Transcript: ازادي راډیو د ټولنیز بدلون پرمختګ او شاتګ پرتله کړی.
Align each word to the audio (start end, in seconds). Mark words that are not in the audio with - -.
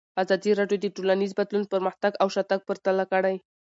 ازادي 0.21 0.51
راډیو 0.59 0.79
د 0.81 0.85
ټولنیز 0.95 1.31
بدلون 1.39 1.63
پرمختګ 1.73 2.11
او 2.21 2.27
شاتګ 2.35 2.59
پرتله 2.67 3.05
کړی. 3.11 3.35